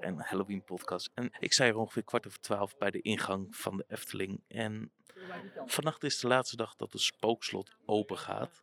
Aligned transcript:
en 0.00 0.18
Halloween 0.18 0.64
podcast. 0.64 1.10
En 1.14 1.30
ik 1.38 1.52
sta 1.52 1.64
hier 1.64 1.76
ongeveer 1.76 2.04
kwart 2.04 2.26
over 2.26 2.40
twaalf 2.40 2.76
bij 2.78 2.90
de 2.90 3.00
ingang 3.00 3.56
van 3.56 3.76
de 3.76 3.84
Efteling. 3.88 4.42
En 4.48 4.92
vannacht 5.66 6.04
is 6.04 6.18
de 6.18 6.26
laatste 6.26 6.56
dag 6.56 6.74
dat 6.74 6.92
de 6.92 6.98
spookslot 6.98 7.76
open 7.86 8.18
gaat. 8.18 8.62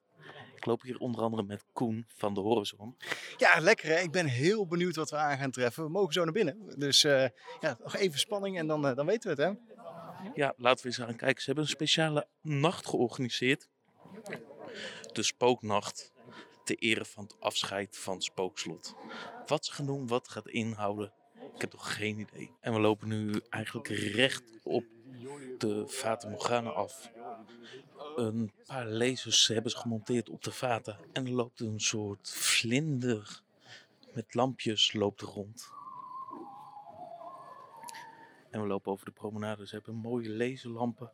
Ik 0.56 0.66
loop 0.66 0.82
hier 0.82 0.98
onder 0.98 1.22
andere 1.22 1.44
met 1.44 1.66
Koen 1.74 2.06
van 2.08 2.34
de 2.34 2.40
Horizon. 2.40 2.98
Ja, 3.38 3.60
lekker 3.60 3.88
hè. 3.88 4.00
Ik 4.00 4.12
ben 4.12 4.26
heel 4.26 4.68
benieuwd 4.68 4.96
wat 4.96 5.10
we 5.10 5.16
aan 5.16 5.38
gaan 5.38 5.52
treffen. 5.52 5.84
We 5.84 5.90
mogen 5.90 6.14
zo 6.14 6.24
naar 6.24 6.34
binnen. 6.34 6.80
Dus 6.80 7.04
eh, 7.04 7.28
ja, 7.60 7.78
nog 7.84 7.96
even 7.96 8.20
spanning 8.20 8.58
en 8.58 8.68
dan, 8.68 8.88
eh, 8.88 8.96
dan 8.96 9.05
weten 9.05 9.36
we 9.36 9.44
het 9.44 9.54
hè. 9.54 9.74
Ja, 10.34 10.54
laten 10.58 10.82
we 10.82 10.88
eens 10.88 10.98
gaan 10.98 11.16
kijken. 11.16 11.40
Ze 11.40 11.46
hebben 11.46 11.64
een 11.64 11.70
speciale 11.70 12.28
nacht 12.42 12.88
georganiseerd. 12.88 13.70
De 15.12 15.24
spooknacht. 15.24 16.14
Ter 16.64 16.78
ere 16.78 17.05
van 17.05 17.24
het 17.24 17.36
afscheid 17.40 17.98
van 17.98 18.14
het 18.14 18.24
spookslot. 18.24 18.96
Wat 19.46 19.66
ze 19.66 19.72
gaan 19.72 19.86
doen, 19.86 20.08
wat 20.08 20.28
gaat 20.28 20.48
inhouden. 20.48 21.14
Ik 21.56 21.62
heb 21.62 21.72
nog 21.72 21.96
geen 21.96 22.20
idee. 22.20 22.52
En 22.60 22.74
we 22.74 22.80
lopen 22.80 23.08
nu 23.08 23.42
eigenlijk 23.50 23.88
recht 23.88 24.44
op 24.64 24.86
de 25.58 25.88
Fata 25.88 26.30
Morgana 26.30 26.70
af. 26.70 27.12
Een 28.16 28.52
paar 28.66 28.88
lasers 28.88 29.48
hebben 29.48 29.72
ze 29.72 29.78
gemonteerd 29.78 30.30
op 30.30 30.44
de 30.44 30.52
Fata. 30.52 31.00
En 31.14 31.26
er 31.26 31.32
loopt 31.32 31.60
een 31.60 31.80
soort 31.80 32.30
vlinder 32.30 33.44
met 34.14 34.34
lampjes 34.34 34.94
loopt 34.94 35.22
er 35.22 35.28
rond. 35.28 35.72
En 38.50 38.62
we 38.62 38.68
lopen 38.68 38.92
over 38.92 39.06
de 39.06 39.12
promenade. 39.12 39.68
Ze 39.68 39.76
hebben 39.76 39.96
mooie 39.96 40.30
laserlampen. 40.30 41.12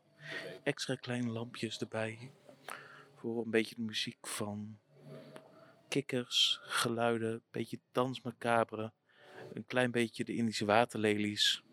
Extra 0.63 0.95
kleine 0.95 1.29
lampjes 1.29 1.79
erbij. 1.79 2.31
Voor 3.15 3.43
een 3.43 3.51
beetje 3.51 3.75
de 3.75 3.81
muziek 3.81 4.27
van 4.27 4.77
kikkers, 5.87 6.59
geluiden, 6.63 7.33
een 7.33 7.41
beetje 7.51 7.79
dans 7.91 8.21
macabre. 8.21 8.91
Een 9.53 9.65
klein 9.65 9.91
beetje 9.91 10.23
de 10.23 10.35
Indische 10.35 10.65
waterlelies. 10.65 11.63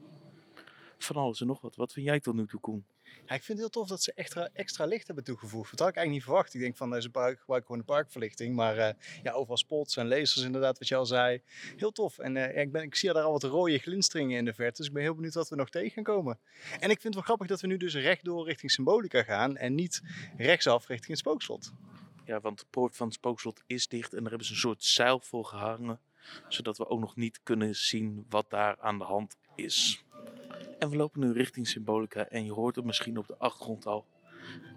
Van 0.98 1.16
alles 1.16 1.40
en 1.40 1.46
nog 1.46 1.60
wat. 1.60 1.76
Wat 1.76 1.92
vind 1.92 2.06
jij 2.06 2.20
tot 2.20 2.34
nu 2.34 2.46
toe, 2.46 2.60
Koen? 2.60 2.84
Ja, 3.26 3.34
ik 3.34 3.42
vind 3.42 3.46
het 3.46 3.58
heel 3.58 3.68
tof 3.68 3.88
dat 3.88 4.02
ze 4.02 4.12
extra, 4.14 4.48
extra 4.52 4.84
licht 4.84 5.06
hebben 5.06 5.24
toegevoegd. 5.24 5.70
Dat 5.70 5.78
had 5.78 5.88
ik 5.88 5.96
eigenlijk 5.96 6.10
niet 6.10 6.22
verwacht. 6.34 6.54
Ik 6.54 6.60
denk 6.60 6.76
van 6.76 6.90
deze 6.90 7.10
park 7.10 7.40
gebruik 7.40 7.62
gewoon 7.62 7.78
de 7.78 7.86
parkverlichting. 7.86 8.56
Maar 8.56 8.76
eh, 8.76 8.94
ja, 9.22 9.32
overal 9.32 9.56
spots 9.56 9.96
en 9.96 10.08
lasers 10.08 10.44
inderdaad, 10.44 10.78
wat 10.78 10.88
je 10.88 10.96
al 10.96 11.06
zei. 11.06 11.42
Heel 11.76 11.92
tof. 11.92 12.18
En 12.18 12.36
eh, 12.36 12.62
ik, 12.62 12.72
ben, 12.72 12.82
ik 12.82 12.94
zie 12.94 13.12
daar 13.12 13.22
al 13.22 13.32
wat 13.32 13.42
rode 13.42 13.78
glinsteringen 13.78 14.38
in 14.38 14.44
de 14.44 14.54
verte. 14.54 14.76
Dus 14.76 14.86
ik 14.86 14.92
ben 14.92 15.02
heel 15.02 15.14
benieuwd 15.14 15.34
wat 15.34 15.48
we 15.48 15.56
nog 15.56 15.70
tegen 15.70 15.90
gaan 15.90 16.02
komen. 16.02 16.38
En 16.80 16.90
ik 16.90 17.00
vind 17.00 17.02
het 17.02 17.14
wel 17.14 17.22
grappig 17.22 17.46
dat 17.46 17.60
we 17.60 17.66
nu 17.66 17.76
dus 17.76 17.94
rechtdoor 17.94 18.46
richting 18.46 18.70
Symbolica 18.70 19.22
gaan. 19.22 19.56
En 19.56 19.74
niet 19.74 20.02
rechtsaf 20.36 20.86
richting 20.86 21.10
het 21.10 21.18
spookslot. 21.18 21.72
Ja, 22.24 22.40
want 22.40 22.58
de 22.58 22.66
poort 22.70 22.96
van 22.96 23.06
het 23.06 23.16
spookslot 23.16 23.62
is 23.66 23.88
dicht 23.88 24.12
en 24.12 24.20
daar 24.20 24.28
hebben 24.28 24.46
ze 24.46 24.52
een 24.52 24.58
soort 24.58 24.84
zeil 24.84 25.20
voor 25.20 25.44
gehangen. 25.44 26.00
Zodat 26.48 26.78
we 26.78 26.88
ook 26.88 27.00
nog 27.00 27.16
niet 27.16 27.40
kunnen 27.42 27.76
zien 27.76 28.26
wat 28.28 28.50
daar 28.50 28.76
aan 28.80 28.98
de 28.98 29.04
hand 29.04 29.36
is. 29.54 30.04
En 30.78 30.90
we 30.90 30.96
lopen 30.96 31.20
nu 31.20 31.32
richting 31.32 31.68
Symbolica 31.68 32.28
en 32.28 32.44
je 32.44 32.52
hoort 32.52 32.76
het 32.76 32.84
misschien 32.84 33.18
op 33.18 33.26
de 33.26 33.38
achtergrond 33.38 33.86
al. 33.86 34.06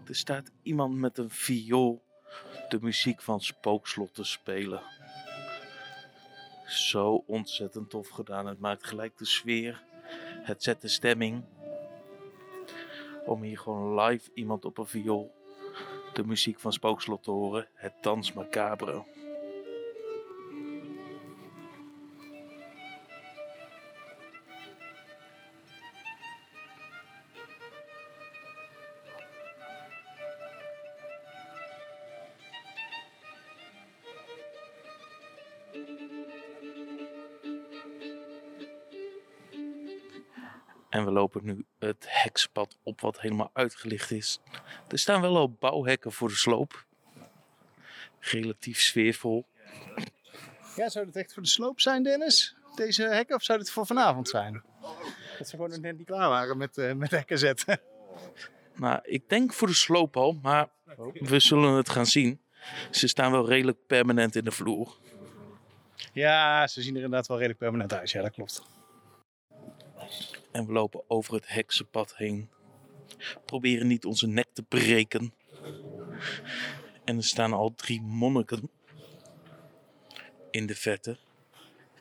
Er 0.08 0.16
staat 0.16 0.52
iemand 0.62 0.96
met 0.96 1.18
een 1.18 1.30
viool 1.30 2.04
de 2.70 2.78
muziek 2.82 3.22
van 3.22 3.42
Spookslot 3.42 4.14
te 4.14 4.24
spelen. 4.24 4.82
Zo 6.66 7.24
ontzettend 7.28 7.90
tof 7.90 8.10
gedaan. 8.10 8.46
Het 8.46 8.60
maakt 8.60 8.88
gelijk 8.88 9.18
de 9.18 9.26
sfeer. 9.26 9.84
Het 10.44 10.64
zet 10.64 10.82
de 10.82 10.88
stemming. 10.88 11.44
Om 13.26 13.42
hier 13.42 13.58
gewoon 13.58 14.00
live 14.02 14.30
iemand 14.34 14.66
op 14.66 14.78
een 14.78 14.86
viool 14.86 15.32
de 16.14 16.24
muziek 16.24 16.60
van 16.60 16.74
Spookslot 16.74 17.24
te 17.24 17.32
horen. 17.32 17.68
Het 17.74 17.94
dans 18.02 18.34
macabre. 18.34 19.04
En 40.92 41.06
we 41.06 41.12
lopen 41.12 41.42
nu 41.44 41.66
het 41.80 42.06
hekspad 42.08 42.78
op 42.84 43.02
wat 43.02 43.20
helemaal 43.20 43.50
uitgelicht 43.54 44.12
is. 44.12 44.40
Er 44.88 45.00
staan 45.00 45.22
wel 45.22 45.38
al 45.38 45.52
bouwhekken 45.52 46.12
voor 46.12 46.28
de 46.28 46.36
sloop. 46.36 46.86
Relatief 48.20 48.80
sfeervol. 48.80 49.46
Ja, 50.76 50.90
zou 50.90 51.06
dit 51.06 51.16
echt 51.16 51.34
voor 51.34 51.44
de 51.44 51.50
sloop 51.50 51.80
zijn, 51.80 52.04
Dennis? 52.04 52.56
Deze 52.76 53.04
hekken? 53.04 53.36
Of 53.36 53.44
zou 53.44 53.60
dit 53.60 53.72
voor 53.72 53.86
vanavond 53.86 54.30
zijn? 54.30 54.64
Dat 55.38 55.48
ze 55.48 55.56
gewoon 55.56 55.70
nog 55.70 55.80
net 55.80 55.98
niet 55.98 56.08
klaar 56.08 56.30
waren 56.30 56.58
met, 56.58 56.78
eh, 56.78 56.94
met 56.94 57.12
hekken 57.12 57.38
zetten. 57.38 57.80
Nou, 58.76 59.00
ik 59.04 59.30
denk 59.30 59.54
voor 59.54 59.68
de 59.68 59.74
sloop 59.74 60.18
al, 60.18 60.40
maar 60.42 60.70
we 61.14 61.40
zullen 61.40 61.74
het 61.74 61.90
gaan 61.90 62.06
zien. 62.06 62.42
Ze 62.92 63.08
staan 63.08 63.32
wel 63.32 63.48
redelijk 63.48 63.78
permanent 63.88 64.36
in 64.36 64.44
de 64.44 64.52
vloer. 64.52 64.98
Ja, 66.14 66.68
ze 66.68 66.82
zien 66.82 66.96
er 66.96 67.02
inderdaad 67.02 67.28
wel 67.28 67.38
redelijk 67.38 67.60
permanent 67.60 67.94
uit. 67.94 68.12
Ja, 68.12 68.22
dat 68.22 68.32
klopt. 68.32 68.64
En 70.52 70.66
we 70.66 70.72
lopen 70.72 71.04
over 71.08 71.34
het 71.34 71.48
heksenpad 71.48 72.16
heen. 72.16 72.50
Proberen 73.46 73.88
niet 73.88 74.06
onze 74.06 74.28
nek 74.28 74.48
te 74.54 74.64
breken. 74.64 75.34
En 77.06 77.18
er 77.18 77.24
staan 77.24 77.54
al 77.54 77.74
drie 77.76 78.02
monniken. 78.02 78.70
In 80.52 80.66
de 80.66 80.76
vette. 80.76 81.18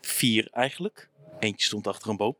Vier 0.00 0.48
eigenlijk. 0.50 1.08
Eentje 1.38 1.66
stond 1.66 1.86
achter 1.86 2.10
een 2.10 2.16
boom. 2.16 2.36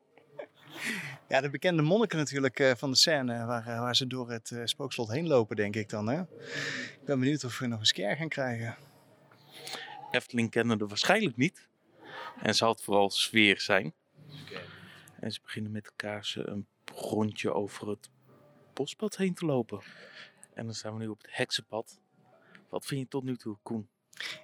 Ja, 1.28 1.40
de 1.40 1.50
bekende 1.50 1.82
monniken 1.82 2.18
natuurlijk 2.18 2.58
eh, 2.58 2.72
van 2.76 2.90
de 2.90 2.96
scène, 2.96 3.44
waar, 3.46 3.66
eh, 3.66 3.80
waar 3.80 3.96
ze 3.96 4.06
door 4.06 4.30
het 4.30 4.50
eh, 4.50 4.60
spookslot 4.64 5.10
heen 5.10 5.26
lopen, 5.26 5.56
denk 5.56 5.76
ik 5.76 5.88
dan. 5.88 6.08
Hè? 6.08 6.20
Ik 6.20 7.04
ben 7.04 7.18
benieuwd 7.18 7.44
of 7.44 7.58
we 7.58 7.66
nog 7.66 7.80
een 7.80 7.86
scare 7.86 8.16
gaan 8.16 8.28
krijgen. 8.28 8.76
Efteling 10.10 10.50
kennen 10.50 10.78
er 10.78 10.88
waarschijnlijk 10.88 11.36
niet. 11.36 11.68
En 12.42 12.54
zal 12.54 12.70
het 12.70 12.82
vooral 12.82 13.10
sfeer 13.10 13.60
zijn. 13.60 13.94
En 15.20 15.32
ze 15.32 15.40
beginnen 15.42 15.72
met 15.72 15.92
kaarsen 15.96 16.50
een 16.50 16.66
rondje 16.94 17.52
over 17.52 17.88
het 17.88 18.08
bospad 18.72 19.16
heen 19.16 19.34
te 19.34 19.46
lopen. 19.46 19.80
En 20.54 20.64
dan 20.64 20.74
staan 20.74 20.92
we 20.92 20.98
nu 20.98 21.08
op 21.08 21.22
het 21.22 21.36
heksenpad. 21.36 22.00
Wat 22.68 22.84
vind 22.86 23.00
je 23.00 23.08
tot 23.08 23.24
nu 23.24 23.36
toe, 23.36 23.58
Koen? 23.62 23.88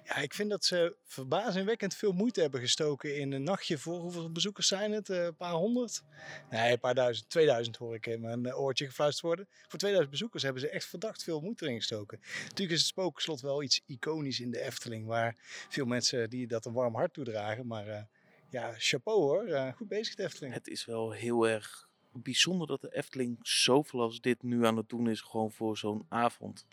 Ja, 0.03 0.15
ik 0.15 0.33
vind 0.33 0.49
dat 0.49 0.65
ze 0.65 0.95
verbazingwekkend 1.03 1.95
veel 1.95 2.11
moeite 2.11 2.41
hebben 2.41 2.59
gestoken 2.59 3.17
in 3.17 3.31
een 3.31 3.43
nachtje 3.43 3.77
voor. 3.77 3.99
Hoeveel 3.99 4.31
bezoekers 4.31 4.67
zijn 4.67 4.91
het? 4.91 5.09
Eh, 5.09 5.23
Een 5.23 5.35
paar 5.35 5.51
honderd? 5.51 6.03
Nee, 6.49 6.71
een 6.71 6.79
paar 6.79 6.95
duizend. 6.95 7.29
2000 7.29 7.77
hoor 7.77 7.95
ik 7.95 8.05
in 8.05 8.21
mijn 8.21 8.45
eh, 8.45 8.59
oortje 8.59 8.85
gefluisterd 8.85 9.25
worden. 9.25 9.47
Voor 9.67 9.79
2000 9.79 10.09
bezoekers 10.11 10.43
hebben 10.43 10.61
ze 10.61 10.69
echt 10.69 10.85
verdacht 10.85 11.23
veel 11.23 11.41
moeite 11.41 11.65
erin 11.65 11.77
gestoken. 11.77 12.19
Natuurlijk 12.21 12.71
is 12.71 12.79
het 12.79 12.87
spookslot 12.87 13.41
wel 13.41 13.63
iets 13.63 13.81
iconisch 13.85 14.39
in 14.39 14.51
de 14.51 14.61
Efteling. 14.61 15.05
Waar 15.05 15.35
veel 15.69 15.85
mensen 15.85 16.29
die 16.29 16.47
dat 16.47 16.65
een 16.65 16.73
warm 16.73 16.95
hart 16.95 17.13
toedragen. 17.13 17.67
Maar 17.67 17.87
eh, 17.87 18.01
ja, 18.49 18.73
chapeau 18.77 19.19
hoor. 19.19 19.45
Eh, 19.45 19.73
goed 19.73 19.87
bezig 19.87 20.15
de 20.15 20.23
Efteling. 20.23 20.53
Het 20.53 20.67
is 20.67 20.85
wel 20.85 21.11
heel 21.11 21.47
erg 21.47 21.87
bijzonder 22.13 22.67
dat 22.67 22.81
de 22.81 22.95
Efteling 22.95 23.39
zoveel 23.41 24.01
als 24.01 24.21
dit 24.21 24.43
nu 24.43 24.65
aan 24.65 24.77
het 24.77 24.89
doen 24.89 25.09
is, 25.09 25.21
gewoon 25.21 25.51
voor 25.51 25.77
zo'n 25.77 26.05
avond. 26.09 26.65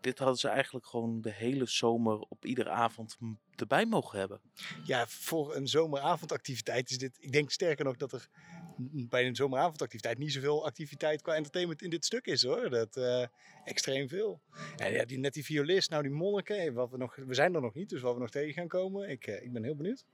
Dit 0.00 0.18
hadden 0.18 0.38
ze 0.38 0.48
eigenlijk 0.48 0.86
gewoon 0.86 1.20
de 1.20 1.32
hele 1.32 1.66
zomer 1.66 2.18
op 2.18 2.44
iedere 2.44 2.70
avond 2.70 3.18
erbij 3.56 3.86
mogen 3.86 4.18
hebben. 4.18 4.40
Ja, 4.84 5.06
voor 5.06 5.54
een 5.54 5.66
zomeravondactiviteit 5.66 6.90
is 6.90 6.98
dit. 6.98 7.16
Ik 7.20 7.32
denk 7.32 7.50
sterker 7.50 7.84
nog 7.84 7.96
dat 7.96 8.12
er 8.12 8.28
bij 9.08 9.26
een 9.26 9.36
zomeravondactiviteit 9.36 10.18
niet 10.18 10.32
zoveel 10.32 10.64
activiteit 10.64 11.22
qua 11.22 11.34
entertainment 11.34 11.82
in 11.82 11.90
dit 11.90 12.04
stuk 12.04 12.26
is 12.26 12.42
hoor. 12.42 12.70
Dat 12.70 12.96
eh, 12.96 13.26
extreem 13.64 14.08
veel. 14.08 14.40
En 14.76 14.92
ja, 14.92 15.04
die, 15.04 15.18
net 15.18 15.32
die 15.32 15.44
violist, 15.44 15.90
nou 15.90 16.02
die 16.02 16.12
monniken, 16.12 16.74
wat 16.74 16.90
we, 16.90 16.96
nog, 16.96 17.16
we 17.16 17.34
zijn 17.34 17.54
er 17.54 17.60
nog 17.60 17.74
niet, 17.74 17.88
dus 17.88 18.00
wat 18.00 18.14
we 18.14 18.20
nog 18.20 18.30
tegen 18.30 18.52
gaan 18.52 18.68
komen. 18.68 19.08
Ik, 19.08 19.26
eh, 19.26 19.42
ik 19.42 19.52
ben 19.52 19.64
heel 19.64 19.76
benieuwd. 19.76 20.04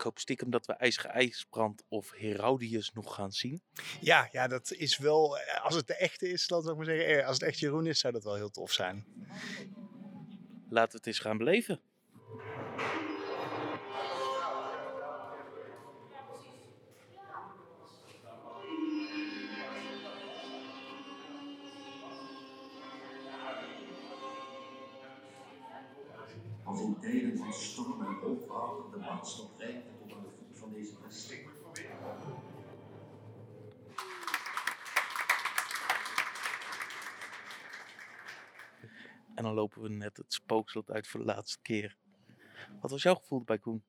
Ik 0.00 0.06
hoop 0.06 0.18
stiekem 0.18 0.50
dat 0.50 0.66
we 0.66 0.72
IJzige 0.72 1.08
IJsbrand 1.08 1.82
of 1.88 2.12
Heraudius 2.12 2.92
nog 2.92 3.14
gaan 3.14 3.32
zien. 3.32 3.62
Ja, 4.00 4.28
ja, 4.32 4.48
dat 4.48 4.72
is 4.72 4.98
wel, 4.98 5.38
eh, 5.38 5.64
als 5.64 5.74
het 5.74 5.86
de 5.86 5.94
echte 5.94 6.28
is, 6.28 6.48
laten 6.48 6.70
we 6.70 6.76
maar 6.76 6.84
zeggen, 6.84 7.06
eh, 7.06 7.26
als 7.26 7.38
het 7.38 7.48
echt 7.48 7.58
Jeroen 7.58 7.86
is, 7.86 7.98
zou 7.98 8.12
dat 8.12 8.24
wel 8.24 8.34
heel 8.34 8.50
tof 8.50 8.72
zijn. 8.72 9.04
Laten 10.68 10.90
we 10.90 10.96
het 10.96 11.06
eens 11.06 11.18
gaan 11.18 11.38
beleven. 11.38 11.80
Als 26.70 26.80
in 26.80 26.96
tijden 27.00 27.36
van 27.38 27.52
storm 27.52 28.00
en 28.06 28.14
hoogwater 28.14 28.90
de 28.90 28.98
waterstad 29.06 29.50
reikte 29.58 29.90
tot 29.98 30.16
aan 30.16 30.22
de 30.22 30.30
voet 30.38 30.58
van 30.58 30.72
deze 30.72 30.96
vesting. 31.02 31.48
En 39.34 39.42
dan 39.44 39.54
lopen 39.54 39.82
we 39.82 39.88
net 39.88 40.16
het 40.16 40.32
spookslot 40.32 40.90
uit 40.90 41.06
voor 41.08 41.20
de 41.20 41.26
laatste 41.26 41.58
keer. 41.62 41.96
Wat 42.80 42.90
was 42.90 43.02
jouw 43.02 43.14
gevoel 43.14 43.42
bij 43.44 43.58
Koen? 43.58 43.82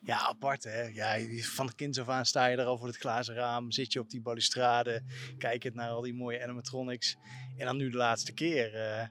Ja, 0.00 0.18
apart 0.18 0.64
hè. 0.64 0.82
Ja, 0.82 1.14
je- 1.14 1.44
van 1.44 1.66
het 1.66 1.74
kind 1.74 1.98
af 1.98 2.08
aan 2.08 2.26
sta 2.26 2.46
je 2.46 2.56
er 2.56 2.64
al 2.64 2.78
voor 2.78 2.86
het 2.86 2.96
glazen 2.96 3.34
raam. 3.34 3.70
Zit 3.70 3.92
je 3.92 4.00
op 4.00 4.10
die 4.10 4.20
balustrade. 4.20 5.02
Kijkend 5.38 5.74
naar 5.74 5.90
al 5.90 6.00
die 6.00 6.14
mooie 6.14 6.42
animatronics. 6.42 7.16
En 7.56 7.66
dan 7.66 7.76
nu 7.76 7.90
de 7.90 7.96
laatste 7.96 8.32
keer. 8.34 8.74
eh, 8.74 9.06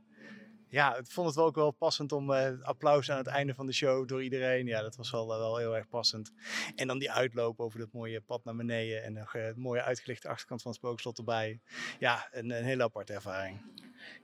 ja, 0.73 0.95
ik 0.95 1.11
vond 1.11 1.27
het 1.27 1.35
wel 1.35 1.45
ook 1.45 1.55
wel 1.55 1.71
passend 1.71 2.11
om 2.11 2.31
eh, 2.31 2.61
applaus 2.61 3.11
aan 3.11 3.17
het 3.17 3.27
einde 3.27 3.53
van 3.53 3.65
de 3.65 3.73
show 3.73 4.07
door 4.07 4.23
iedereen. 4.23 4.65
Ja, 4.65 4.81
dat 4.81 4.95
was 4.95 5.11
wel, 5.11 5.27
wel 5.27 5.57
heel 5.57 5.75
erg 5.75 5.87
passend. 5.87 6.31
En 6.75 6.87
dan 6.87 6.99
die 6.99 7.11
uitloop 7.11 7.59
over 7.59 7.79
dat 7.79 7.91
mooie 7.91 8.21
pad 8.21 8.43
naar 8.43 8.55
beneden. 8.55 9.03
En 9.03 9.13
nog 9.13 9.35
eh, 9.35 9.43
het 9.43 9.57
mooie 9.57 9.81
uitgelichte 9.81 10.27
achterkant 10.27 10.61
van 10.61 10.71
het 10.71 10.79
spookslot 10.79 11.17
erbij. 11.17 11.61
Ja, 11.99 12.27
een, 12.31 12.49
een 12.49 12.63
hele 12.63 12.83
aparte 12.83 13.13
ervaring. 13.13 13.61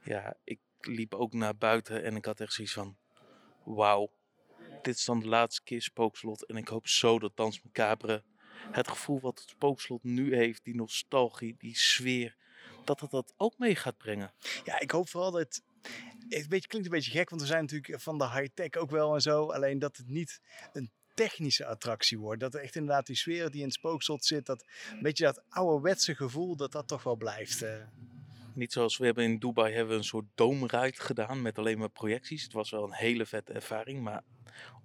Ja, 0.03 0.37
ik 0.43 0.59
liep 0.79 1.13
ook 1.13 1.33
naar 1.33 1.57
buiten 1.57 2.03
en 2.03 2.15
ik 2.15 2.25
had 2.25 2.39
echt 2.39 2.53
zoiets 2.53 2.73
van... 2.73 2.97
Wauw, 3.63 4.11
dit 4.81 4.95
is 4.95 5.05
dan 5.05 5.19
de 5.19 5.27
laatste 5.27 5.63
keer 5.63 5.81
Spookslot. 5.81 6.45
En 6.45 6.55
ik 6.55 6.67
hoop 6.67 6.87
zo 6.87 7.19
dat 7.19 7.35
Dans 7.35 7.61
Macabre 7.61 8.23
het 8.71 8.87
gevoel 8.87 9.19
wat 9.19 9.39
het 9.39 9.49
Spookslot 9.49 10.03
nu 10.03 10.35
heeft... 10.35 10.63
die 10.63 10.75
nostalgie, 10.75 11.55
die 11.57 11.77
sfeer... 11.77 12.35
dat 12.83 12.99
het 12.99 13.11
dat 13.11 13.33
ook 13.37 13.57
mee 13.57 13.75
gaat 13.75 13.97
brengen. 13.97 14.33
Ja, 14.63 14.79
ik 14.79 14.91
hoop 14.91 15.09
vooral 15.09 15.31
dat. 15.31 15.61
Het 16.27 16.49
beetje, 16.49 16.67
klinkt 16.67 16.87
een 16.87 16.93
beetje 16.93 17.11
gek, 17.11 17.29
want 17.29 17.41
we 17.41 17.47
zijn 17.47 17.61
natuurlijk 17.61 18.01
van 18.01 18.17
de 18.17 18.29
high-tech 18.29 18.75
ook 18.75 18.89
wel 18.91 19.13
en 19.13 19.21
zo. 19.21 19.51
Alleen 19.51 19.79
dat 19.79 19.97
het 19.97 20.07
niet 20.07 20.39
een 20.73 20.91
technische 21.13 21.65
attractie 21.65 22.19
wordt. 22.19 22.39
Dat 22.39 22.53
er 22.53 22.61
echt 22.61 22.75
inderdaad 22.75 23.05
die 23.05 23.15
sfeer 23.15 23.49
die 23.49 23.59
in 23.59 23.65
het 23.65 23.75
spookslot 23.75 24.25
zit, 24.25 24.45
dat 24.45 24.65
een 24.91 25.01
beetje 25.01 25.25
dat 25.25 25.41
ouderwetse 25.49 26.15
gevoel, 26.15 26.55
dat 26.55 26.71
dat 26.71 26.87
toch 26.87 27.03
wel 27.03 27.15
blijft. 27.15 27.61
eh. 27.61 27.83
Niet 28.59 28.73
zoals 28.73 28.97
we 28.97 29.05
hebben 29.05 29.23
in 29.23 29.39
Dubai 29.39 29.73
hebben 29.73 29.93
we 29.93 29.99
een 29.99 30.03
soort 30.03 30.25
doomride 30.35 30.93
gedaan 31.01 31.41
met 31.41 31.57
alleen 31.57 31.77
maar 31.77 31.89
projecties. 31.89 32.43
Het 32.43 32.53
was 32.53 32.69
wel 32.69 32.83
een 32.83 32.93
hele 32.93 33.25
vette 33.25 33.53
ervaring, 33.53 34.01
maar 34.03 34.23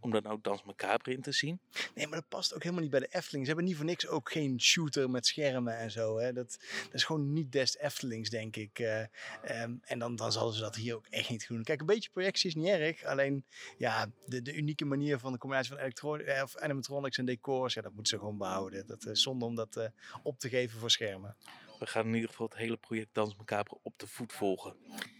om 0.00 0.10
daar 0.10 0.22
nou 0.22 0.38
Dans 0.42 0.62
Macabre 0.62 1.12
in 1.12 1.22
te 1.22 1.32
zien... 1.32 1.60
Nee, 1.94 2.06
maar 2.06 2.18
dat 2.18 2.28
past 2.28 2.54
ook 2.54 2.62
helemaal 2.62 2.82
niet 2.82 2.90
bij 2.90 3.00
de 3.00 3.08
Efteling. 3.10 3.46
Ze 3.46 3.50
hebben 3.52 3.64
niet 3.64 3.76
voor 3.76 3.84
niks 3.84 4.06
ook 4.06 4.32
geen 4.32 4.60
shooter 4.60 5.10
met 5.10 5.26
schermen 5.26 5.78
en 5.78 5.90
zo. 5.90 6.18
Hè. 6.18 6.32
Dat, 6.32 6.56
dat 6.84 6.94
is 6.94 7.04
gewoon 7.04 7.32
niet 7.32 7.52
des 7.52 7.78
Eftelings, 7.78 8.30
denk 8.30 8.56
ik. 8.56 8.78
eh. 8.78 9.00
Ehm, 9.42 9.74
en 9.80 9.98
dan, 9.98 10.16
dan 10.16 10.32
zullen 10.32 10.52
ze 10.52 10.60
dat 10.60 10.76
hier 10.76 10.94
ook 10.94 11.06
echt 11.06 11.30
niet 11.30 11.48
doen. 11.48 11.62
Kijk, 11.62 11.80
een 11.80 11.86
beetje 11.86 12.10
projectie 12.10 12.48
is 12.48 12.54
niet 12.54 12.66
erg. 12.66 13.04
Alleen, 13.04 13.44
ja, 13.78 14.10
de, 14.26 14.42
de 14.42 14.54
unieke 14.54 14.84
manier 14.84 15.18
van 15.18 15.32
de 15.32 15.38
combinatie 15.38 15.74
van 15.76 16.20
eh, 16.20 16.42
of 16.42 16.56
animatronics 16.56 17.18
en 17.18 17.24
decors, 17.24 17.74
ja, 17.74 17.82
dat 17.82 17.92
moeten 17.94 18.12
ze 18.12 18.18
gewoon 18.18 18.38
behouden. 18.38 18.86
Dat 18.86 19.06
is 19.06 19.22
zonde 19.22 19.44
om 19.44 19.54
dat 19.54 19.76
eh, 19.76 19.86
op 20.22 20.38
te 20.38 20.48
geven 20.48 20.78
voor 20.78 20.90
schermen. 20.90 21.36
We 21.84 21.90
gaan 21.90 22.06
in 22.06 22.14
ieder 22.14 22.28
geval 22.30 22.46
het 22.46 22.56
hele 22.56 22.76
project 22.76 23.08
Dans 23.14 23.36
Macabre 23.36 23.78
op 23.82 23.98
de 23.98 24.06
voet 24.06 24.32
volgen. 24.32 24.76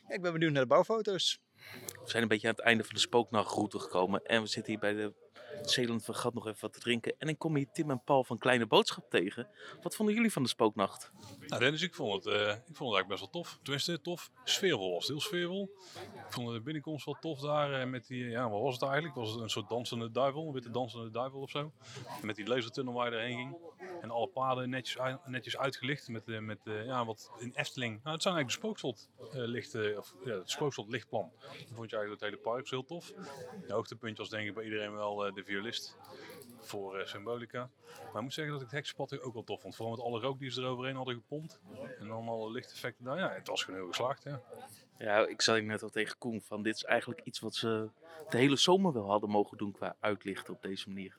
Ja, 0.08 0.14
ik 0.14 0.22
ben 0.22 0.32
benieuwd 0.32 0.52
naar 0.52 0.62
de 0.62 0.68
bouwfoto's. 0.68 1.40
We 2.04 2.10
zijn 2.10 2.22
een 2.22 2.28
beetje 2.28 2.48
aan 2.48 2.54
het 2.54 2.64
einde 2.64 2.84
van 2.84 2.94
de 2.94 3.00
spooknachtroute 3.00 3.78
gekomen. 3.78 4.24
En 4.24 4.40
we 4.42 4.46
zitten 4.46 4.72
hier 4.72 4.80
bij 4.80 4.92
de 4.92 5.12
Zeeland 5.62 6.04
van 6.04 6.14
Gat 6.14 6.34
nog 6.34 6.46
even 6.46 6.60
wat 6.60 6.72
te 6.72 6.78
drinken. 6.80 7.14
En 7.18 7.28
ik 7.28 7.38
kom 7.38 7.56
hier 7.56 7.66
Tim 7.72 7.90
en 7.90 8.02
Paul 8.04 8.24
van 8.24 8.38
Kleine 8.38 8.66
Boodschap 8.66 9.10
tegen. 9.10 9.48
Wat 9.82 9.94
vonden 9.94 10.14
jullie 10.14 10.32
van 10.32 10.42
de 10.42 10.48
spooknacht? 10.48 11.12
Nou 11.46 11.60
Dennis, 11.60 11.82
ik 11.82 11.94
vond, 11.94 12.24
het, 12.24 12.34
eh, 12.34 12.40
ik 12.40 12.46
vond 12.48 12.58
het 12.66 12.78
eigenlijk 12.78 13.08
best 13.08 13.20
wel 13.20 13.30
tof. 13.30 13.58
Tenminste, 13.62 14.00
tof. 14.00 14.30
Sfeervol 14.44 14.92
was 14.92 15.02
het, 15.02 15.08
heel 15.08 15.20
sfeervol. 15.20 15.70
Ik 16.14 16.32
vond 16.32 16.52
de 16.52 16.60
binnenkomst 16.60 17.04
wel 17.04 17.16
tof 17.20 17.40
daar. 17.40 17.80
eh, 17.80 17.86
met 17.86 18.06
die, 18.06 18.24
ja, 18.24 18.50
wat 18.50 18.60
was 18.62 18.74
het 18.74 18.82
eigenlijk? 18.82 19.14
Was 19.14 19.30
het 19.30 19.40
een 19.40 19.50
soort 19.50 19.68
dansende 19.68 20.10
duivel? 20.10 20.46
Een 20.46 20.52
witte 20.52 20.70
dansende 20.70 21.10
duivel 21.10 21.40
of 21.40 21.50
zo? 21.50 21.72
En 22.20 22.26
met 22.26 22.36
die 22.36 22.46
lasertunnel 22.46 22.94
waar 22.94 23.10
je 23.10 23.16
erheen 23.16 23.36
ging. 23.36 23.56
En 24.04 24.10
alle 24.10 24.26
paden 24.26 24.70
netjes, 24.70 24.98
netjes 25.24 25.58
uitgelicht. 25.58 26.08
Met, 26.08 26.28
eh, 26.28 26.38
met 26.38 26.58
eh, 26.64 26.84
ja, 26.84 27.04
wat 27.04 27.30
in 27.38 27.52
Efteling. 27.54 28.00
Nou, 28.02 28.14
het 28.14 28.22
zijn 28.22 28.34
eigenlijk 28.34 28.46
de 28.46 28.52
spookslot 28.52 29.08
eh, 29.74 29.98
of 29.98 30.14
ja, 30.24 30.38
het 30.38 30.50
spookslot 30.50 30.88
lichtplan. 30.88 31.32
Dat 31.40 31.50
vond 31.74 31.90
je 31.90 31.96
eigenlijk 31.96 32.10
het 32.10 32.20
hele 32.20 32.36
park 32.36 32.70
heel 32.70 32.84
tof. 32.84 33.12
Het 33.60 33.70
hoogtepuntje 33.70 34.22
was 34.22 34.30
denk 34.30 34.48
ik 34.48 34.54
bij 34.54 34.64
iedereen 34.64 34.92
wel 34.92 35.16
de 35.16 35.44
violist. 35.44 35.96
Voor 36.60 37.02
Symbolica. 37.06 37.70
Maar 37.96 38.14
ik 38.14 38.20
moet 38.20 38.32
zeggen 38.32 38.52
dat 38.52 38.62
ik 38.62 38.68
het 38.68 38.76
heksenpad 38.76 39.20
ook 39.20 39.32
wel 39.32 39.44
tof 39.44 39.60
vond. 39.60 39.76
Vooral 39.76 39.94
met 39.94 40.04
alle 40.04 40.20
rook 40.20 40.38
die 40.38 40.50
ze 40.50 40.60
eroverheen 40.60 40.96
hadden 40.96 41.14
gepompt. 41.14 41.60
En 41.98 42.08
dan 42.08 42.28
alle 42.28 42.50
lichteffecten 42.50 43.04
daar. 43.04 43.18
Ja, 43.18 43.30
het 43.30 43.48
was 43.48 43.62
gewoon 43.62 43.80
heel 43.80 43.88
geslaagd. 43.88 44.22
Ja. 44.22 44.42
Ja, 44.98 45.26
ik 45.26 45.42
zei 45.42 45.62
net 45.62 45.82
al 45.82 45.88
tegen 45.88 46.18
Koen 46.18 46.40
van 46.40 46.62
dit 46.62 46.74
is 46.74 46.84
eigenlijk 46.84 47.20
iets 47.24 47.40
wat 47.40 47.54
ze 47.54 47.88
de 48.28 48.36
hele 48.36 48.56
zomer 48.56 48.92
wel 48.92 49.10
hadden 49.10 49.30
mogen 49.30 49.58
doen 49.58 49.72
qua 49.72 49.96
uitlichten 50.00 50.54
op 50.54 50.62
deze 50.62 50.88
manier. 50.88 51.16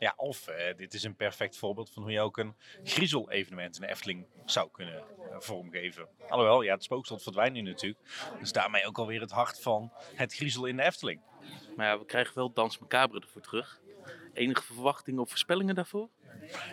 Ja, 0.00 0.12
of 0.16 0.48
eh, 0.48 0.76
dit 0.76 0.94
is 0.94 1.02
een 1.02 1.16
perfect 1.16 1.56
voorbeeld 1.56 1.90
van 1.90 2.02
hoe 2.02 2.12
je 2.12 2.20
ook 2.20 2.36
een 2.36 2.56
griezel-evenement 2.84 3.74
in 3.74 3.80
de 3.80 3.88
Efteling 3.88 4.26
zou 4.44 4.68
kunnen 4.72 4.96
eh, 4.96 5.36
vormgeven. 5.38 6.08
Alhoewel, 6.28 6.62
ja, 6.62 6.74
het 6.74 6.82
spookslot 6.82 7.22
verdwijnt 7.22 7.52
nu 7.52 7.60
natuurlijk. 7.60 8.00
Dus 8.38 8.52
daarmee 8.52 8.86
ook 8.86 8.98
alweer 8.98 9.20
het 9.20 9.30
hart 9.30 9.60
van 9.60 9.92
het 10.14 10.34
griezel 10.34 10.64
in 10.64 10.76
de 10.76 10.82
Efteling. 10.82 11.20
Maar 11.76 11.86
ja, 11.86 11.98
we 11.98 12.04
krijgen 12.04 12.34
wel 12.34 12.52
Dans 12.52 12.78
Macabre 12.78 13.20
ervoor 13.20 13.42
terug. 13.42 13.80
Enige 14.40 14.62
verwachtingen 14.62 15.20
of 15.20 15.28
voorspellingen 15.28 15.74
daarvoor? 15.74 16.08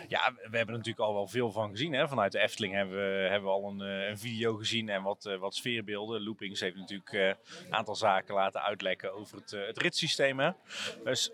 Ja, 0.08 0.32
we 0.32 0.56
hebben 0.56 0.74
er 0.74 0.80
natuurlijk 0.80 0.98
al 0.98 1.14
wel 1.14 1.26
veel 1.26 1.52
van 1.52 1.70
gezien. 1.70 1.92
Hè? 1.92 2.08
Vanuit 2.08 2.32
de 2.32 2.38
Efteling 2.38 2.74
hebben 2.74 2.96
we, 2.96 3.28
hebben 3.28 3.48
we 3.48 3.54
al 3.54 3.68
een, 3.68 3.80
eh, 3.80 4.08
een 4.08 4.18
video 4.18 4.56
gezien 4.56 4.88
en 4.88 5.02
wat, 5.02 5.26
eh, 5.26 5.36
wat 5.36 5.54
sfeerbeelden. 5.54 6.22
Loopings 6.22 6.60
heeft 6.60 6.76
natuurlijk 6.76 7.12
eh, 7.12 7.26
een 7.66 7.74
aantal 7.74 7.94
zaken 7.94 8.34
laten 8.34 8.62
uitlekken 8.62 9.14
over 9.14 9.38
het, 9.38 9.50
het 9.50 9.78
ritssysteem. 9.78 10.38
Hè? 10.40 10.50
Dus 11.04 11.32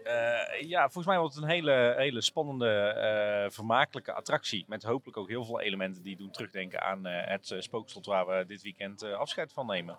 ja, 0.60 0.82
volgens 0.82 1.06
mij 1.06 1.18
wordt 1.18 1.34
het 1.34 1.44
een 1.44 1.50
hele, 1.50 1.94
hele 1.96 2.20
spannende, 2.20 3.48
vermakelijke 3.50 4.12
attractie. 4.12 4.64
Met 4.68 4.82
hopelijk 4.82 5.16
ook 5.16 5.28
heel 5.28 5.44
veel 5.44 5.60
elementen 5.60 6.02
die 6.02 6.16
doen 6.16 6.30
terugdenken 6.30 6.82
aan 6.82 7.04
het 7.06 7.54
spookslot 7.58 8.06
waar 8.06 8.26
we 8.26 8.44
dit 8.46 8.62
weekend 8.62 9.02
afscheid 9.02 9.52
van 9.52 9.66
nemen. 9.66 9.98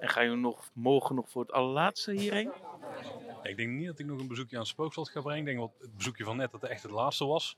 En 0.00 0.08
ga 0.08 0.20
je 0.20 0.34
nog 0.34 0.70
morgen 0.72 1.14
nog 1.14 1.28
voor 1.30 1.42
het 1.42 1.52
allerlaatste 1.52 2.12
hierheen? 2.12 2.52
Ik 3.48 3.56
denk 3.56 3.70
niet 3.70 3.86
dat 3.86 3.98
ik 3.98 4.06
nog 4.06 4.20
een 4.20 4.28
bezoekje 4.28 4.56
aan 4.56 4.62
het 4.62 4.70
spookslot 4.70 5.08
ga 5.08 5.20
brengen. 5.20 5.38
Ik 5.38 5.44
denk 5.44 5.58
dat 5.58 5.72
het 5.80 5.96
bezoekje 5.96 6.24
van 6.24 6.36
net 6.36 6.50
dat 6.50 6.60
het 6.60 6.70
echt 6.70 6.82
het 6.82 6.92
laatste 6.92 7.26
was. 7.26 7.56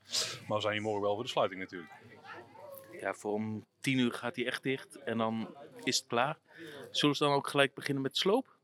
Maar 0.49 0.57
we 0.57 0.63
zijn 0.63 0.75
hier 0.75 0.83
morgen 0.83 1.03
wel 1.03 1.15
voor 1.15 1.23
de 1.23 1.31
sluiting 1.31 1.61
natuurlijk. 1.61 1.93
Ja, 3.01 3.15
voor 3.15 3.33
om 3.33 3.65
tien 3.81 3.99
uur 3.99 4.13
gaat 4.13 4.37
hij 4.37 4.47
echt 4.47 4.63
dicht 4.63 4.99
en 4.99 5.19
dan 5.19 5.55
is 5.83 5.97
het 5.97 6.07
klaar. 6.07 6.39
Zullen 6.91 7.17
ze 7.17 7.25
dan 7.25 7.33
ook 7.33 7.49
gelijk 7.49 7.75
beginnen 7.75 8.03
met 8.03 8.17
sloop? 8.17 8.59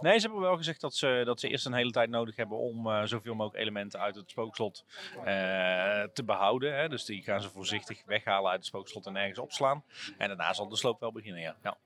Nee, 0.00 0.18
ze 0.18 0.26
hebben 0.26 0.40
wel 0.40 0.56
gezegd 0.56 0.80
dat 0.80 0.94
ze, 0.94 1.22
dat 1.24 1.40
ze 1.40 1.48
eerst 1.48 1.66
een 1.66 1.72
hele 1.72 1.90
tijd 1.90 2.10
nodig 2.10 2.36
hebben 2.36 2.58
om 2.58 2.86
eh, 2.86 3.02
zoveel 3.04 3.34
mogelijk 3.34 3.62
elementen 3.62 4.00
uit 4.00 4.14
het 4.14 4.30
spookslot 4.30 4.84
eh, 5.16 6.02
te 6.12 6.24
behouden. 6.24 6.76
Hè. 6.76 6.88
Dus 6.88 7.04
die 7.04 7.22
gaan 7.22 7.42
ze 7.42 7.50
voorzichtig 7.50 8.04
weghalen 8.04 8.50
uit 8.50 8.58
het 8.58 8.68
spookslot 8.68 9.06
en 9.06 9.16
ergens 9.16 9.38
opslaan. 9.38 9.84
En 10.18 10.28
daarna 10.28 10.52
zal 10.52 10.68
de 10.68 10.76
sloop 10.76 11.00
wel 11.00 11.12
beginnen, 11.12 11.40
ja. 11.40 11.56
ja. 11.62 11.76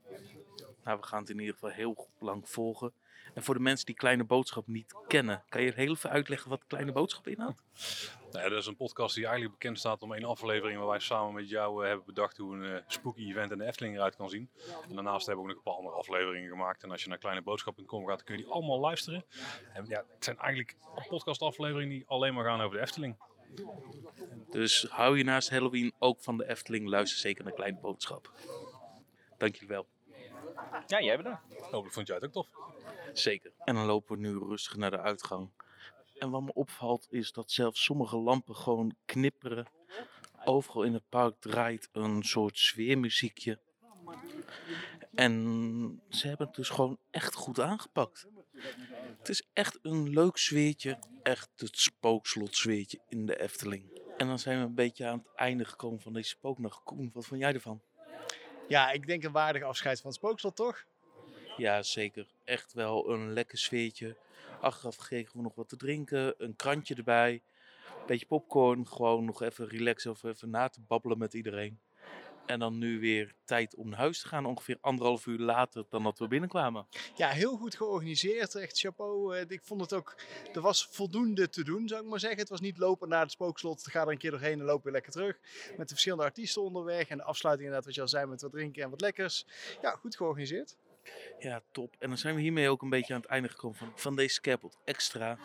Nou, 0.85 0.99
we 1.01 1.07
gaan 1.07 1.21
het 1.21 1.31
in 1.31 1.39
ieder 1.39 1.55
geval 1.55 1.71
heel 1.71 2.09
lang 2.19 2.49
volgen. 2.49 2.93
En 3.37 3.43
voor 3.43 3.55
de 3.55 3.61
mensen 3.61 3.87
die 3.87 3.95
Kleine 3.95 4.25
Boodschap 4.25 4.67
niet 4.67 4.95
kennen, 5.07 5.45
kan 5.49 5.63
je 5.63 5.73
heel 5.75 5.91
even 5.91 6.11
uitleggen 6.11 6.51
wat 6.51 6.67
Kleine 6.67 6.93
Boodschap 6.93 7.29
inhoudt? 7.29 7.63
Nou 8.31 8.45
ja, 8.45 8.49
dat 8.49 8.59
is 8.59 8.67
een 8.67 8.77
podcast 8.77 9.15
die 9.15 9.25
eigenlijk 9.25 9.59
bekend 9.59 9.79
staat 9.79 10.03
om 10.03 10.13
één 10.13 10.25
aflevering 10.25 10.79
waar 10.79 10.89
wij 10.89 10.99
samen 10.99 11.35
met 11.35 11.49
jou 11.49 11.83
eh, 11.83 11.89
hebben 11.89 12.07
bedacht 12.07 12.37
hoe 12.37 12.57
een 12.57 12.75
eh, 12.75 12.83
spooky 12.87 13.29
event 13.29 13.51
in 13.51 13.59
de 13.59 13.65
Efteling 13.65 13.95
eruit 13.95 14.17
kan 14.17 14.29
zien. 14.29 14.51
En 14.89 14.95
daarnaast 14.95 15.27
hebben 15.27 15.45
we 15.45 15.51
ook 15.51 15.57
nog 15.57 15.65
een 15.65 15.73
paar 15.73 15.81
andere 15.83 15.97
afleveringen 15.97 16.51
gemaakt. 16.51 16.83
En 16.83 16.91
als 16.91 17.03
je 17.03 17.09
naar 17.09 17.19
kleineboodschap.com 17.19 18.07
gaat, 18.07 18.25
kun 18.25 18.37
je 18.37 18.43
die 18.43 18.53
allemaal 18.53 18.81
luisteren. 18.81 19.25
En 19.73 19.87
ja, 19.89 20.05
het 20.15 20.25
zijn 20.25 20.39
eigenlijk 20.39 20.77
podcastafleveringen 21.09 21.95
die 21.95 22.05
alleen 22.07 22.35
maar 22.35 22.45
gaan 22.45 22.61
over 22.61 22.77
de 22.77 22.83
Efteling. 22.83 23.17
Dus 24.51 24.87
hou 24.91 25.19
je 25.19 25.25
naast 25.25 25.51
Halloween 25.51 25.93
ook 25.99 26.21
van 26.21 26.37
de 26.37 26.49
Efteling, 26.49 26.89
luister 26.89 27.19
zeker 27.19 27.45
naar 27.45 27.53
Kleine 27.53 27.79
Boodschap. 27.79 28.33
Dank 29.39 29.55
jullie 29.55 29.69
wel. 29.69 29.87
Ja, 30.87 31.01
jij 31.01 31.17
bedankt. 31.17 31.41
Hopelijk 31.61 31.93
vond 31.93 32.07
jij 32.07 32.17
het 32.17 32.25
ook 32.25 32.33
tof. 32.33 32.49
Zeker. 33.13 33.53
En 33.65 33.75
dan 33.75 33.85
lopen 33.85 34.17
we 34.17 34.23
nu 34.23 34.39
rustig 34.39 34.77
naar 34.77 34.91
de 34.91 35.01
uitgang. 35.01 35.51
En 36.19 36.31
wat 36.31 36.43
me 36.43 36.53
opvalt 36.53 37.07
is 37.11 37.33
dat 37.33 37.51
zelfs 37.51 37.85
sommige 37.85 38.17
lampen 38.17 38.57
gewoon 38.57 38.97
knipperen. 39.05 39.67
Overal 40.45 40.83
in 40.83 40.95
het 40.95 41.09
park 41.09 41.41
draait 41.41 41.89
een 41.93 42.23
soort 42.23 42.59
sfeermuziekje. 42.59 43.59
En 45.15 46.03
ze 46.09 46.29
hebben 46.29 46.47
het 46.47 46.57
dus 46.57 46.69
gewoon 46.69 46.99
echt 47.11 47.35
goed 47.35 47.61
aangepakt. 47.61 48.27
Het 49.19 49.29
is 49.29 49.47
echt 49.53 49.79
een 49.83 50.09
leuk 50.09 50.37
sfeertje. 50.37 50.99
Echt 51.23 51.51
het 51.57 51.79
spookslot 51.79 52.57
sfeertje 52.57 53.01
in 53.09 53.27
de 53.27 53.41
Efteling. 53.41 54.01
En 54.17 54.27
dan 54.27 54.39
zijn 54.39 54.59
we 54.59 54.65
een 54.65 54.75
beetje 54.75 55.07
aan 55.07 55.19
het 55.19 55.35
einde 55.37 55.65
gekomen 55.65 56.01
van 56.01 56.13
deze 56.13 56.29
spooknacht. 56.29 56.83
Koen, 56.83 57.11
wat 57.13 57.27
vond 57.27 57.41
jij 57.41 57.55
ervan? 57.55 57.81
Ja, 58.67 58.91
ik 58.91 59.07
denk 59.07 59.23
een 59.25 59.33
waardig 59.33 59.63
afscheid 59.63 60.01
van 60.01 60.11
het 60.11 60.19
spookslot, 60.19 60.57
toch? 60.57 60.85
Ja, 61.57 61.83
zeker. 61.83 62.35
Echt 62.45 62.73
wel 62.73 63.11
een 63.11 63.33
lekker 63.33 63.59
sfeertje. 63.59 64.17
Achteraf 64.59 64.97
kregen 64.97 65.37
we 65.37 65.43
nog 65.43 65.55
wat 65.55 65.69
te 65.69 65.77
drinken, 65.77 66.35
een 66.45 66.57
krantje 66.57 66.95
erbij, 66.95 67.33
een 67.33 67.43
beetje 68.05 68.27
popcorn. 68.27 68.87
Gewoon 68.89 69.25
nog 69.25 69.43
even 69.43 69.69
relaxen 69.69 70.11
of 70.11 70.23
even 70.23 70.51
na 70.51 70.69
te 70.69 70.81
babbelen 70.81 71.19
met 71.19 71.35
iedereen. 71.35 71.81
En 72.47 72.59
dan 72.59 72.79
nu 72.79 73.01
weer 73.01 73.35
tijd 73.45 73.75
om 73.75 73.89
naar 73.89 73.99
huis 73.99 74.21
te 74.21 74.29
gaan, 74.29 74.47
ongeveer 74.47 74.79
anderhalf 74.81 75.27
uur 75.27 75.39
later 75.39 75.85
dan 75.91 76.03
dat 76.03 76.19
we 76.19 76.29
binnenkwamen. 76.29 76.87
Ja, 77.15 77.29
heel 77.29 77.57
goed 77.57 77.77
georganiseerd. 77.77 78.55
Echt 78.55 78.79
chapeau. 78.79 79.37
Eh, 79.37 79.45
Ik 79.49 79.61
vond 79.65 79.81
het 79.81 79.93
ook, 79.93 80.15
er 80.55 80.61
was 80.61 80.87
voldoende 80.91 81.49
te 81.49 81.65
doen, 81.65 81.89
zou 81.89 82.03
ik 82.03 82.09
maar 82.09 82.21
zeggen. 82.21 82.39
Het 82.39 82.49
was 82.49 82.61
niet 82.61 82.79
lopen 82.79 83.09
naar 83.09 83.21
het 83.21 83.31
spookslot, 83.31 83.87
ga 83.87 84.01
er 84.01 84.09
een 84.09 84.19
keer 84.19 84.31
doorheen 84.31 84.59
en 84.59 84.65
loop 84.65 84.83
weer 84.85 84.93
lekker 84.93 85.13
terug. 85.13 85.39
Met 85.77 85.87
de 85.89 85.93
verschillende 85.93 86.25
artiesten 86.25 86.63
onderweg 86.63 87.09
en 87.09 87.17
de 87.17 87.25
afsluiting 87.25 87.67
inderdaad, 87.69 87.87
wat 87.87 87.95
je 87.95 88.01
al 88.01 88.09
zei, 88.09 88.27
met 88.27 88.43
wat 88.43 88.53
drinken 88.53 88.83
en 88.83 88.91
wat 88.91 89.01
lekkers. 89.01 89.47
Ja, 89.83 89.91
goed 89.91 90.17
georganiseerd. 90.17 90.77
Ja, 91.39 91.63
top. 91.73 91.95
En 91.99 92.09
dan 92.09 92.19
zijn 92.19 92.35
we 92.35 92.41
hiermee 92.41 92.69
ook 92.71 92.83
een 92.83 92.91
beetje 92.91 93.15
aan 93.15 93.21
het 93.21 93.31
einde 93.31 93.49
gekomen 93.49 93.77
van, 93.77 93.93
van 93.95 94.17
deze 94.17 94.35
Scappled 94.35 94.77
Extra. 94.85 95.39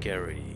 Gary. 0.00 0.49